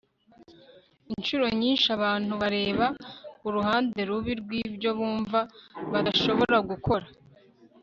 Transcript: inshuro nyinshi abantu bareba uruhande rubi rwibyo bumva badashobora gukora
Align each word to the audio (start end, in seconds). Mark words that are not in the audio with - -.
inshuro 1.13 1.45
nyinshi 1.61 1.87
abantu 1.97 2.31
bareba 2.41 2.85
uruhande 3.47 3.99
rubi 4.09 4.31
rwibyo 4.41 4.89
bumva 4.99 5.39
badashobora 5.91 6.57
gukora 6.69 7.05